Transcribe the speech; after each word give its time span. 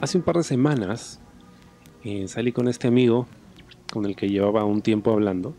hace 0.00 0.18
un 0.18 0.24
par 0.24 0.36
de 0.36 0.42
semanas 0.42 1.20
eh, 2.04 2.26
salí 2.28 2.52
con 2.52 2.68
este 2.68 2.88
amigo 2.88 3.26
con 3.92 4.06
el 4.06 4.16
que 4.16 4.28
llevaba 4.28 4.64
un 4.64 4.82
tiempo 4.82 5.12
hablando. 5.12 5.54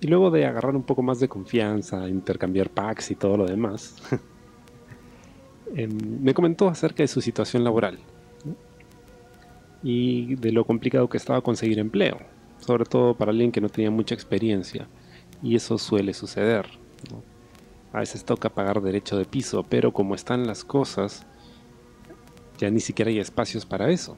Y 0.00 0.08
luego 0.08 0.30
de 0.30 0.44
agarrar 0.44 0.76
un 0.76 0.82
poco 0.82 1.02
más 1.02 1.20
de 1.20 1.28
confianza, 1.28 2.08
intercambiar 2.08 2.68
packs 2.68 3.10
y 3.10 3.14
todo 3.14 3.38
lo 3.38 3.46
demás, 3.46 3.96
em, 5.74 5.90
me 6.20 6.34
comentó 6.34 6.68
acerca 6.68 7.02
de 7.02 7.08
su 7.08 7.20
situación 7.22 7.64
laboral 7.64 7.98
y 9.82 10.34
de 10.36 10.52
lo 10.52 10.64
complicado 10.64 11.08
que 11.08 11.16
estaba 11.16 11.40
conseguir 11.40 11.78
empleo, 11.78 12.18
sobre 12.58 12.84
todo 12.84 13.14
para 13.14 13.30
alguien 13.30 13.52
que 13.52 13.60
no 13.60 13.68
tenía 13.68 13.90
mucha 13.90 14.14
experiencia. 14.14 14.88
Y 15.42 15.56
eso 15.56 15.78
suele 15.78 16.12
suceder. 16.12 16.66
A 17.92 18.00
veces 18.00 18.24
toca 18.24 18.48
pagar 18.48 18.82
derecho 18.82 19.16
de 19.16 19.24
piso, 19.24 19.64
pero 19.68 19.92
como 19.92 20.14
están 20.14 20.46
las 20.46 20.64
cosas, 20.64 21.26
ya 22.58 22.70
ni 22.70 22.80
siquiera 22.80 23.10
hay 23.10 23.18
espacios 23.18 23.66
para 23.66 23.90
eso. 23.90 24.16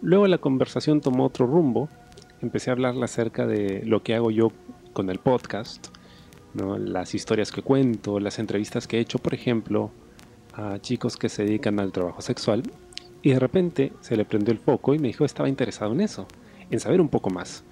Luego 0.00 0.26
la 0.26 0.38
conversación 0.38 1.00
tomó 1.00 1.26
otro 1.26 1.46
rumbo. 1.46 1.88
Empecé 2.40 2.70
a 2.70 2.72
hablarle 2.72 3.04
acerca 3.04 3.46
de 3.46 3.82
lo 3.84 4.02
que 4.02 4.14
hago 4.14 4.30
yo 4.30 4.52
con 4.92 5.10
el 5.10 5.18
podcast, 5.18 5.88
las 6.54 7.14
historias 7.14 7.52
que 7.52 7.62
cuento, 7.62 8.20
las 8.20 8.38
entrevistas 8.38 8.86
que 8.86 8.98
he 8.98 9.00
hecho, 9.00 9.18
por 9.18 9.32
ejemplo, 9.32 9.90
a 10.54 10.78
chicos 10.80 11.16
que 11.16 11.28
se 11.28 11.44
dedican 11.44 11.78
al 11.80 11.92
trabajo 11.92 12.20
sexual. 12.20 12.62
Y 13.22 13.30
de 13.30 13.38
repente 13.38 13.92
se 14.00 14.16
le 14.16 14.24
prendió 14.24 14.52
el 14.52 14.58
foco 14.58 14.94
y 14.94 14.98
me 14.98 15.08
dijo 15.08 15.24
estaba 15.24 15.48
interesado 15.48 15.92
en 15.92 16.00
eso, 16.00 16.26
en 16.70 16.80
saber 16.80 17.00
un 17.00 17.08
poco 17.08 17.30
más. 17.30 17.64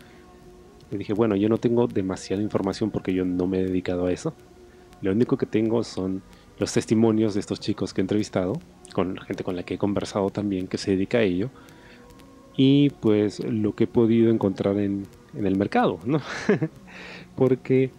Le 0.91 0.99
dije, 0.99 1.13
bueno, 1.13 1.37
yo 1.37 1.49
no 1.49 1.59
tengo 1.59 1.89
demasiada 1.89 2.43
información 2.43 2.91
porque 2.91 3.13
yo 3.13 3.25
no 3.25 3.47
me 3.47 3.59
he 3.59 3.65
dedicado 3.65 4.07
a 4.07 4.13
eso. 4.13 4.35
Lo 5.03 5.13
único 5.13 5.37
que 5.37 5.47
tengo 5.47 5.83
son 5.83 6.23
los 6.59 6.73
testimonios 6.73 7.35
de 7.35 7.41
estos 7.41 7.59
chicos 7.59 7.93
que 7.93 8.01
he 8.01 8.05
entrevistado, 8.05 8.53
con 8.93 9.19
gente 9.19 9.45
con 9.45 9.57
la 9.57 9.63
que 9.63 9.75
he 9.75 9.79
conversado 9.79 10.31
también 10.31 10.67
que 10.67 10.79
se 10.79 10.93
dedica 10.93 11.19
a 11.19 11.23
ello, 11.23 11.51
y 12.57 12.91
pues 12.91 13.41
lo 13.41 13.75
que 13.75 13.85
he 13.85 13.87
podido 13.87 14.31
encontrar 14.31 14.79
en, 14.79 15.07
el 15.35 15.57
mercado, 15.57 16.01
¿no? 16.05 16.21
Porque 17.37 17.91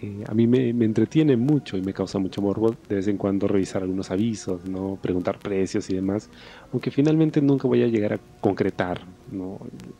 eh, 0.00 0.24
a 0.26 0.34
mí 0.34 0.46
me, 0.46 0.70
entretiene 0.70 1.36
mucho 1.36 1.76
y 1.76 1.82
me 1.82 1.92
causa 1.92 2.18
mucho 2.18 2.40
morbo 2.40 2.74
de 2.88 2.96
vez 2.96 3.08
en 3.08 3.18
cuando 3.18 3.46
revisar 3.46 3.82
algunos 3.82 4.10
avisos, 4.10 4.64
¿no? 4.64 4.98
Preguntar 5.00 5.38
precios 5.38 5.90
y 5.90 5.94
demás, 5.94 6.30
aunque 6.72 6.90
finalmente 6.90 7.42
nunca 7.42 7.68
voy 7.68 7.82
a 7.82 7.86
llegar 7.86 8.14
a 8.14 8.20
concretar 8.40 9.02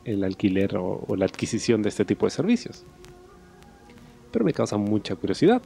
el 0.04 0.24
alquiler 0.24 0.76
o 0.76 1.14
la 1.16 1.26
adquisición 1.26 1.82
de 1.82 1.90
este 1.90 2.04
tipo 2.04 2.26
de 2.26 2.30
servicios. 2.30 2.84
Pero 4.32 4.44
me 4.44 4.52
causa 4.52 4.76
mucha 4.76 5.16
curiosidad. 5.16 5.62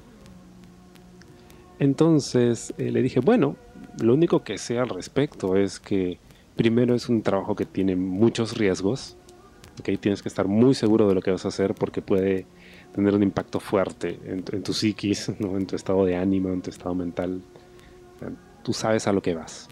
Entonces 1.82 2.72
eh, 2.78 2.92
le 2.92 3.02
dije, 3.02 3.18
bueno, 3.18 3.56
lo 4.00 4.14
único 4.14 4.42
que 4.42 4.58
sé 4.58 4.78
al 4.78 4.88
respecto 4.88 5.56
es 5.56 5.80
que 5.80 6.18
primero 6.56 6.94
es 6.94 7.08
un 7.08 7.22
trabajo 7.22 7.54
que 7.54 7.66
tiene 7.66 7.96
muchos 7.96 8.56
riesgos, 8.56 9.16
¿okay? 9.80 9.96
tienes 9.96 10.22
que 10.22 10.28
estar 10.28 10.48
muy 10.48 10.74
seguro 10.74 11.08
de 11.08 11.14
lo 11.14 11.22
que 11.22 11.30
vas 11.30 11.44
a 11.44 11.48
hacer 11.48 11.74
porque 11.74 12.02
puede 12.02 12.46
tener 12.94 13.14
un 13.14 13.22
impacto 13.22 13.58
fuerte 13.60 14.18
en, 14.24 14.42
tu 14.62 14.72
psiquis, 14.72 15.28
en 15.38 15.66
tu 15.66 15.76
estado 15.76 16.04
de 16.04 16.16
ánimo, 16.16 16.50
en 16.50 16.62
tu 16.62 16.70
estado 16.70 16.94
mental. 16.94 17.42
tú 18.62 18.72
sabes 18.72 19.06
a 19.06 19.12
lo 19.12 19.22
que 19.22 19.34
vas. 19.34 19.68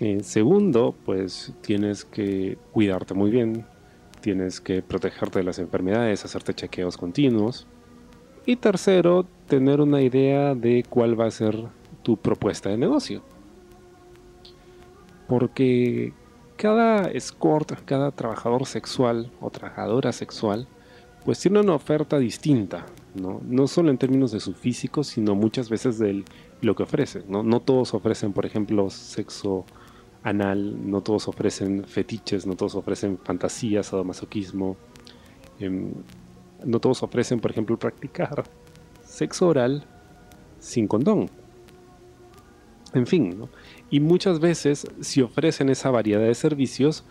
Eh, 0.00 0.20
segundo, 0.22 0.94
pues 1.04 1.52
tienes 1.60 2.04
que 2.04 2.58
cuidarte 2.72 3.14
muy 3.14 3.30
bien, 3.30 3.64
tienes 4.20 4.60
que 4.60 4.82
protegerte 4.82 5.38
de 5.38 5.44
las 5.44 5.58
enfermedades, 5.58 6.24
hacerte 6.24 6.54
chequeos 6.54 6.96
continuos. 6.96 7.66
Y 8.44 8.56
tercero, 8.56 9.26
tener 9.46 9.80
una 9.80 10.02
idea 10.02 10.56
de 10.56 10.84
cuál 10.88 11.18
va 11.18 11.26
a 11.26 11.30
ser 11.30 11.68
tu 12.02 12.16
propuesta 12.16 12.68
de 12.68 12.76
negocio. 12.76 13.22
Porque 15.28 16.12
cada 16.56 17.10
escort, 17.10 17.72
cada 17.84 18.10
trabajador 18.10 18.66
sexual 18.66 19.30
o 19.40 19.50
trabajadora 19.50 20.12
sexual, 20.12 20.68
pues 21.24 21.38
tiene 21.38 21.60
una 21.60 21.74
oferta 21.74 22.18
distinta, 22.18 22.86
¿no? 23.14 23.40
No 23.44 23.66
solo 23.68 23.90
en 23.90 23.98
términos 23.98 24.32
de 24.32 24.40
su 24.40 24.54
físico, 24.54 25.04
sino 25.04 25.34
muchas 25.34 25.68
veces 25.68 25.98
de 25.98 26.24
lo 26.60 26.74
que 26.74 26.82
ofrece, 26.82 27.24
¿no? 27.28 27.42
No 27.42 27.60
todos 27.60 27.94
ofrecen, 27.94 28.32
por 28.32 28.44
ejemplo, 28.44 28.90
sexo 28.90 29.64
anal, 30.22 30.90
no 30.90 31.00
todos 31.00 31.28
ofrecen 31.28 31.84
fetiches, 31.84 32.46
no 32.46 32.54
todos 32.56 32.74
ofrecen 32.74 33.18
fantasías, 33.18 33.92
o 33.92 34.04
masoquismo. 34.04 34.76
Em, 35.58 35.92
no 36.64 36.80
todos 36.80 37.02
ofrecen, 37.02 37.40
por 37.40 37.50
ejemplo, 37.50 37.78
practicar 37.78 38.44
sexo 39.04 39.48
oral 39.48 39.84
sin 40.58 40.86
condón. 40.86 41.28
En 42.94 43.06
fin, 43.06 43.38
¿no? 43.38 43.48
y 43.90 44.00
muchas 44.00 44.38
veces 44.38 44.86
si 45.00 45.22
ofrecen 45.22 45.70
esa 45.70 45.90
variedad 45.90 46.22
de 46.22 46.34
servicios, 46.34 47.04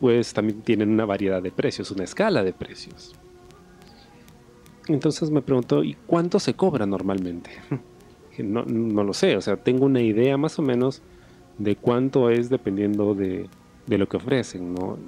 pues 0.00 0.34
también 0.34 0.62
tienen 0.62 0.90
una 0.90 1.04
variedad 1.06 1.42
de 1.42 1.50
precios, 1.50 1.90
una 1.90 2.04
escala 2.04 2.42
de 2.42 2.52
precios. 2.52 3.14
Entonces 4.88 5.30
me 5.30 5.42
pregunto, 5.42 5.84
¿y 5.84 5.96
cuánto 6.06 6.38
se 6.38 6.54
cobra 6.54 6.86
normalmente? 6.86 7.50
No, 8.38 8.64
no, 8.64 9.04
lo 9.04 9.12
sé, 9.12 9.36
o 9.36 9.42
sea, 9.42 9.58
tengo 9.58 9.84
una 9.84 10.00
idea 10.00 10.38
más 10.38 10.58
o 10.58 10.62
menos 10.62 11.02
de 11.58 11.76
cuánto 11.76 12.30
es 12.30 12.48
dependiendo 12.48 13.14
de, 13.14 13.46
de 13.86 13.98
lo 13.98 14.08
que 14.08 14.16
ofrecen, 14.16 14.72
¿no? 14.72 14.98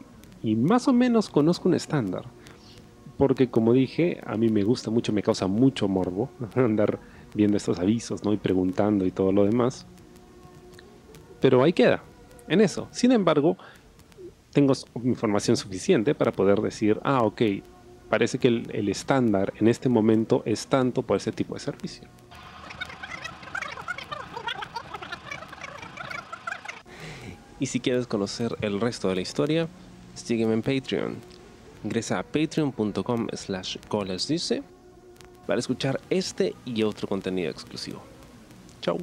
Y 0.43 0.57
más 0.57 0.89
o 0.89 0.93
menos 0.93 1.31
conozco 1.31 1.71
un 1.71 1.75
estándar 1.75 2.27
porque 3.17 3.49
como 3.49 3.73
dije, 3.73 4.21
a 4.27 4.37
mí 4.37 4.49
me 4.49 4.65
gusta 4.65 4.91
mucho, 4.91 5.13
me 5.13 5.23
causa 5.23 5.47
mucho 5.47 5.89
morbo 5.89 6.31
andar 6.55 6.99
viendo 7.35 7.57
estos 7.57 7.79
avisos, 7.79 8.25
¿no? 8.25 8.33
Y 8.33 8.37
preguntando 8.37 9.07
y 9.07 9.11
todo 9.11 9.33
lo 9.33 9.45
demás. 9.45 9.87
Pero 11.45 11.63
ahí 11.63 11.75
queda, 11.75 12.03
en 12.49 12.63
eso. 12.63 12.89
Sin 12.91 13.13
embargo, 13.13 13.59
tengo 14.51 14.73
información 15.05 15.59
suficiente 15.59 16.15
para 16.15 16.33
poder 16.33 16.63
decir, 16.63 16.99
ah, 17.05 17.23
ok, 17.23 17.43
parece 18.09 18.39
que 18.39 18.49
el, 18.49 18.89
estándar 18.89 19.53
en 19.61 19.69
este 19.69 19.91
momento 19.91 20.43
es 20.47 20.69
tanto 20.69 21.03
por 21.03 21.19
ese 21.19 21.33
tipo 21.33 21.53
de 21.53 21.61
servicio. 21.61 22.09
Y 27.61 27.67
si 27.67 27.79
quieres 27.79 28.07
conocer 28.07 28.57
el 28.63 28.81
resto 28.81 29.11
de 29.11 29.17
la 29.17 29.21
historia, 29.21 29.69
sígueme 30.15 30.55
en 30.55 30.63
Patreon 30.63 31.17
Ingresa 31.85 32.21
a 32.21 32.23
patreon.com 32.23 33.27
slash 33.35 33.77
para 35.47 35.59
escuchar 35.59 36.01
este 36.09 36.55
y 36.65 36.83
otro 36.85 37.07
contenido 37.07 37.51
exclusivo. 37.51 38.03
Chao. 38.81 38.97